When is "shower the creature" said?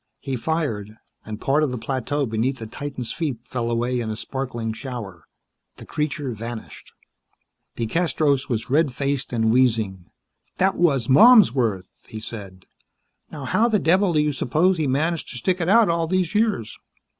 4.73-6.31